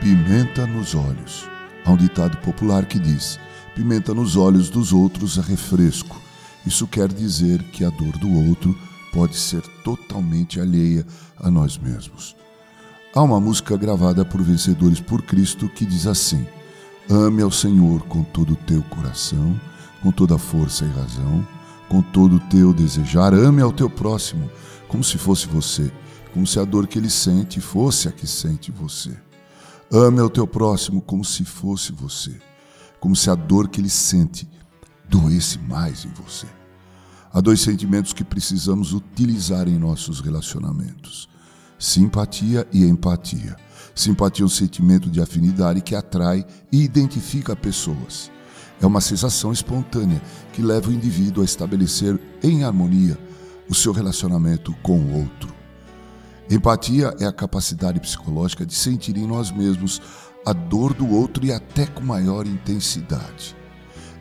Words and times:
pimenta 0.00 0.66
nos 0.66 0.94
olhos. 0.94 1.48
Há 1.84 1.90
um 1.90 1.96
ditado 1.96 2.36
popular 2.38 2.86
que 2.86 2.98
diz: 2.98 3.38
pimenta 3.74 4.14
nos 4.14 4.36
olhos 4.36 4.70
dos 4.70 4.92
outros 4.92 5.38
é 5.38 5.40
refresco. 5.40 6.20
Isso 6.64 6.86
quer 6.86 7.12
dizer 7.12 7.62
que 7.64 7.84
a 7.84 7.90
dor 7.90 8.16
do 8.18 8.32
outro 8.48 8.78
pode 9.12 9.36
ser 9.36 9.62
totalmente 9.82 10.60
alheia 10.60 11.06
a 11.38 11.50
nós 11.50 11.78
mesmos. 11.78 12.36
Há 13.14 13.22
uma 13.22 13.40
música 13.40 13.76
gravada 13.76 14.24
por 14.24 14.42
Vencedores 14.42 15.00
por 15.00 15.22
Cristo 15.22 15.68
que 15.68 15.84
diz 15.84 16.06
assim: 16.06 16.46
Ame 17.10 17.42
ao 17.42 17.50
Senhor 17.50 18.02
com 18.02 18.22
todo 18.22 18.52
o 18.52 18.56
teu 18.56 18.82
coração, 18.84 19.58
com 20.02 20.12
toda 20.12 20.36
a 20.36 20.38
força 20.38 20.84
e 20.84 20.88
razão, 20.88 21.46
com 21.88 22.02
todo 22.02 22.36
o 22.36 22.40
teu 22.40 22.72
desejar. 22.72 23.34
Ame 23.34 23.62
ao 23.62 23.72
teu 23.72 23.90
próximo 23.90 24.50
como 24.86 25.02
se 25.02 25.18
fosse 25.18 25.46
você, 25.46 25.90
como 26.32 26.46
se 26.46 26.58
a 26.60 26.64
dor 26.64 26.86
que 26.86 26.98
ele 26.98 27.10
sente 27.10 27.60
fosse 27.60 28.08
a 28.08 28.12
que 28.12 28.26
sente 28.26 28.70
você. 28.70 29.27
Ame 29.90 30.20
ao 30.20 30.28
teu 30.28 30.46
próximo 30.46 31.00
como 31.00 31.24
se 31.24 31.46
fosse 31.46 31.92
você, 31.92 32.38
como 33.00 33.16
se 33.16 33.30
a 33.30 33.34
dor 33.34 33.68
que 33.68 33.80
ele 33.80 33.88
sente 33.88 34.46
doesse 35.08 35.58
mais 35.58 36.04
em 36.04 36.10
você. 36.10 36.46
Há 37.32 37.40
dois 37.40 37.62
sentimentos 37.62 38.12
que 38.12 38.22
precisamos 38.22 38.92
utilizar 38.92 39.66
em 39.66 39.78
nossos 39.78 40.20
relacionamentos: 40.20 41.26
simpatia 41.78 42.68
e 42.70 42.84
empatia. 42.84 43.56
Simpatia 43.94 44.42
é 44.42 44.46
um 44.46 44.50
sentimento 44.50 45.08
de 45.08 45.22
afinidade 45.22 45.80
que 45.80 45.94
atrai 45.94 46.44
e 46.70 46.82
identifica 46.82 47.56
pessoas. 47.56 48.30
É 48.82 48.86
uma 48.86 49.00
sensação 49.00 49.52
espontânea 49.52 50.20
que 50.52 50.60
leva 50.60 50.90
o 50.90 50.92
indivíduo 50.92 51.40
a 51.42 51.46
estabelecer 51.46 52.20
em 52.42 52.62
harmonia 52.62 53.18
o 53.70 53.74
seu 53.74 53.92
relacionamento 53.92 54.74
com 54.82 54.98
o 54.98 55.18
outro. 55.18 55.57
Empatia 56.50 57.14
é 57.20 57.26
a 57.26 57.32
capacidade 57.32 58.00
psicológica 58.00 58.64
de 58.64 58.74
sentir 58.74 59.16
em 59.18 59.26
nós 59.26 59.50
mesmos 59.50 60.00
a 60.46 60.52
dor 60.54 60.94
do 60.94 61.06
outro 61.06 61.44
e 61.44 61.52
até 61.52 61.86
com 61.86 62.02
maior 62.02 62.46
intensidade. 62.46 63.54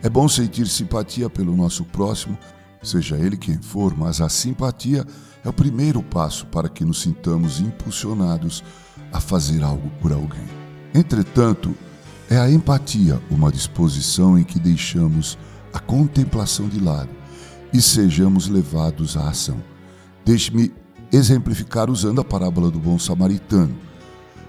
É 0.04 0.10
bom 0.10 0.28
sentir 0.28 0.68
simpatia 0.68 1.30
pelo 1.30 1.56
nosso 1.56 1.86
próximo, 1.86 2.38
seja 2.84 3.16
ele 3.18 3.38
quem 3.38 3.58
for, 3.62 3.98
mas 3.98 4.20
a 4.20 4.28
simpatia 4.28 5.06
é 5.44 5.48
o 5.48 5.54
primeiro 5.54 6.04
passo 6.04 6.46
para 6.48 6.68
que 6.68 6.84
nos 6.84 7.02
sintamos 7.02 7.62
impulsionados 7.62 8.62
a 9.14 9.22
fazer 9.22 9.64
algo 9.64 9.90
por 10.02 10.12
alguém. 10.12 10.46
Entretanto, 10.94 11.74
é 12.30 12.38
a 12.38 12.52
empatia 12.52 13.22
uma 13.32 13.50
disposição 13.50 14.38
em 14.38 14.44
que 14.44 14.60
deixamos 14.60 15.38
a 15.74 15.80
contemplação 15.80 16.68
de 16.68 16.80
lado 16.80 17.10
e 17.72 17.82
sejamos 17.82 18.50
levados 18.50 19.16
à 19.16 19.30
ação. 19.30 19.62
Deixe-me 20.26 20.74
exemplificar 21.12 21.90
usando 21.90 22.22
a 22.22 22.24
parábola 22.24 22.70
do 22.70 22.80
bom 22.80 22.98
samaritano. 23.00 23.76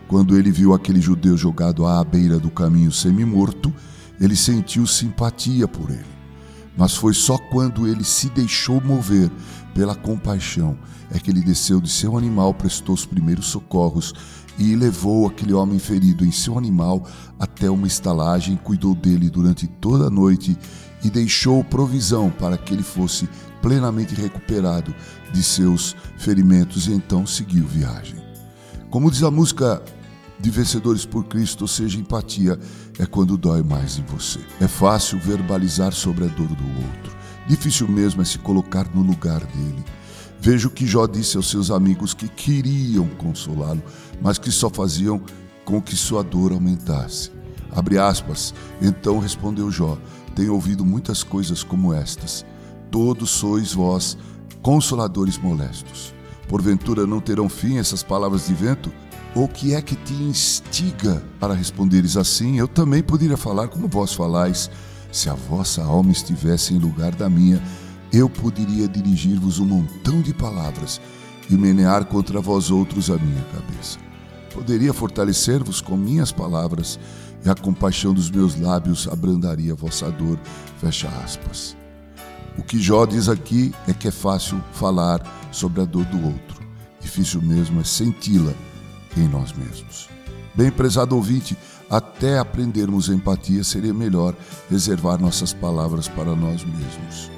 Quando 0.06 0.36
ele 0.36 0.50
viu 0.50 0.72
aquele 0.72 1.00
judeu 1.00 1.36
jogado 1.36 1.86
à 1.86 2.02
beira 2.02 2.38
do 2.38 2.50
caminho 2.50 2.90
semi-morto, 2.90 3.72
ele 4.20 4.34
sentiu 4.34 4.86
simpatia 4.86 5.68
por 5.68 5.90
ele. 5.90 6.18
Mas 6.76 6.94
foi 6.94 7.12
só 7.12 7.36
quando 7.50 7.86
ele 7.86 8.04
se 8.04 8.28
deixou 8.30 8.80
mover 8.80 9.30
pela 9.74 9.94
compaixão 9.94 10.76
é 11.10 11.18
que 11.18 11.30
ele 11.30 11.40
desceu 11.40 11.80
de 11.80 11.88
seu 11.88 12.16
animal, 12.16 12.52
prestou 12.52 12.94
os 12.94 13.06
primeiros 13.06 13.46
socorros 13.46 14.12
e 14.58 14.74
levou 14.74 15.26
aquele 15.26 15.52
homem 15.52 15.78
ferido 15.78 16.24
em 16.24 16.32
seu 16.32 16.58
animal 16.58 17.06
até 17.38 17.70
uma 17.70 17.86
estalagem, 17.86 18.56
cuidou 18.56 18.94
dele 18.94 19.30
durante 19.30 19.66
toda 19.66 20.06
a 20.06 20.10
noite 20.10 20.58
e 21.02 21.08
deixou 21.08 21.62
provisão 21.62 22.28
para 22.28 22.58
que 22.58 22.74
ele 22.74 22.82
fosse 22.82 23.28
plenamente 23.62 24.14
recuperado 24.14 24.94
de 25.32 25.42
seus 25.42 25.94
ferimentos 26.16 26.88
e 26.88 26.92
então 26.92 27.26
seguiu 27.26 27.64
viagem. 27.66 28.16
Como 28.90 29.10
diz 29.10 29.22
a 29.22 29.30
música 29.30 29.82
de 30.40 30.50
Vencedores 30.50 31.04
por 31.04 31.24
Cristo, 31.24 31.62
ou 31.62 31.68
seja, 31.68 31.98
empatia 31.98 32.58
é 32.98 33.06
quando 33.06 33.36
dói 33.36 33.62
mais 33.62 33.98
em 33.98 34.04
você. 34.04 34.40
É 34.60 34.68
fácil 34.68 35.18
verbalizar 35.18 35.92
sobre 35.92 36.24
a 36.24 36.28
dor 36.28 36.48
do 36.48 36.66
outro. 36.66 37.18
Difícil 37.46 37.88
mesmo 37.88 38.22
é 38.22 38.24
se 38.24 38.38
colocar 38.38 38.86
no 38.94 39.02
lugar 39.02 39.40
dele. 39.40 39.84
Veja 40.40 40.68
o 40.68 40.70
que 40.70 40.86
Jó 40.86 41.06
disse 41.06 41.36
aos 41.36 41.50
seus 41.50 41.70
amigos 41.70 42.14
que 42.14 42.28
queriam 42.28 43.08
consolá-lo, 43.18 43.82
mas 44.20 44.38
que 44.38 44.50
só 44.50 44.70
faziam 44.70 45.20
com 45.64 45.82
que 45.82 45.96
sua 45.96 46.22
dor 46.22 46.52
aumentasse. 46.52 47.30
Abre 47.70 47.98
aspas. 47.98 48.54
Então 48.80 49.18
respondeu 49.18 49.70
Jó: 49.70 49.98
Tenho 50.34 50.54
ouvido 50.54 50.84
muitas 50.84 51.22
coisas 51.22 51.62
como 51.62 51.92
estas 51.92 52.44
todos 52.90 53.30
sois 53.30 53.72
vós 53.72 54.16
consoladores 54.62 55.38
molestos. 55.38 56.14
Porventura 56.48 57.06
não 57.06 57.20
terão 57.20 57.48
fim 57.48 57.78
essas 57.78 58.02
palavras 58.02 58.46
de 58.46 58.54
vento? 58.54 58.92
Ou 59.34 59.46
que 59.46 59.74
é 59.74 59.82
que 59.82 59.94
te 59.94 60.14
instiga 60.14 61.22
para 61.38 61.54
responderes 61.54 62.16
assim? 62.16 62.58
Eu 62.58 62.66
também 62.66 63.02
poderia 63.02 63.36
falar 63.36 63.68
como 63.68 63.86
vós 63.86 64.12
falais. 64.12 64.70
Se 65.12 65.28
a 65.28 65.34
vossa 65.34 65.82
alma 65.82 66.12
estivesse 66.12 66.74
em 66.74 66.78
lugar 66.78 67.14
da 67.14 67.28
minha, 67.28 67.62
eu 68.12 68.28
poderia 68.28 68.88
dirigir-vos 68.88 69.58
um 69.58 69.66
montão 69.66 70.22
de 70.22 70.32
palavras 70.32 71.00
e 71.50 71.54
menear 71.54 72.04
contra 72.06 72.40
vós 72.40 72.70
outros 72.70 73.10
a 73.10 73.18
minha 73.18 73.42
cabeça. 73.44 73.98
Poderia 74.52 74.92
fortalecer-vos 74.92 75.80
com 75.80 75.96
minhas 75.96 76.32
palavras, 76.32 76.98
e 77.44 77.48
a 77.48 77.54
compaixão 77.54 78.12
dos 78.12 78.30
meus 78.30 78.58
lábios 78.58 79.06
abrandaria 79.08 79.74
vossa 79.74 80.10
dor. 80.10 80.38
Fecha 80.78 81.08
aspas. 81.24 81.76
O 82.56 82.62
que 82.62 82.80
Jó 82.80 83.06
diz 83.06 83.28
aqui 83.28 83.72
é 83.86 83.92
que 83.92 84.08
é 84.08 84.10
fácil 84.10 84.60
falar 84.72 85.22
sobre 85.52 85.80
a 85.80 85.84
dor 85.84 86.04
do 86.06 86.24
outro. 86.26 86.58
Difícil 87.00 87.40
mesmo 87.40 87.80
é 87.80 87.84
senti-la 87.84 88.52
em 89.16 89.28
nós 89.28 89.52
mesmos. 89.52 90.08
Bem, 90.54 90.70
prezado 90.70 91.14
ouvinte, 91.14 91.56
até 91.88 92.38
aprendermos 92.38 93.08
empatia, 93.08 93.62
seria 93.62 93.94
melhor 93.94 94.34
reservar 94.68 95.20
nossas 95.20 95.52
palavras 95.52 96.08
para 96.08 96.34
nós 96.34 96.64
mesmos. 96.64 97.37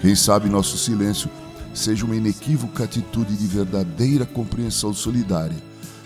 Quem 0.00 0.14
sabe 0.14 0.48
nosso 0.48 0.78
silêncio 0.78 1.28
seja 1.74 2.04
uma 2.04 2.16
inequívoca 2.16 2.84
atitude 2.84 3.36
de 3.36 3.46
verdadeira 3.46 4.24
compreensão 4.24 4.94
solidária, 4.94 5.56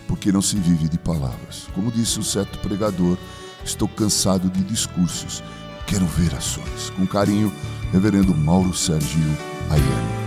porque 0.08 0.32
não 0.32 0.42
se 0.42 0.56
vive 0.56 0.88
de 0.88 0.98
palavras. 0.98 1.68
Como 1.74 1.92
disse 1.92 2.18
um 2.18 2.22
certo 2.22 2.58
pregador, 2.58 3.16
estou 3.64 3.88
cansado 3.88 4.48
de 4.50 4.62
discursos, 4.62 5.42
quero 5.86 6.06
ver 6.06 6.34
ações. 6.34 6.90
Com 6.96 7.06
carinho, 7.06 7.52
Reverendo 7.92 8.34
Mauro 8.34 8.74
Sergio 8.74 9.20
Aiello. 9.70 10.21